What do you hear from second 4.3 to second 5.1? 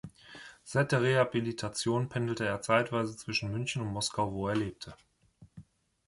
wo er wieder lebte.